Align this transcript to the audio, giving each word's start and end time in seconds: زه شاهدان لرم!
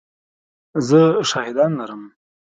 زه 0.87 0.99
شاهدان 1.29 1.71
لرم! 1.79 2.03